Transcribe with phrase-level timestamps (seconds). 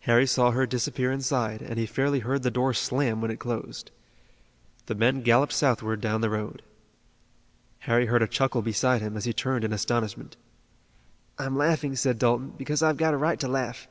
[0.00, 3.92] Harry saw her disappear inside, and he fairly heard the door slam when it closed.
[4.86, 6.62] The men galloped southward down the road.
[7.86, 10.36] Harry heard a chuckle beside him and he turned in astonishment.
[11.38, 13.86] "I'm laughing," said Dalton, "because I've got a right to laugh.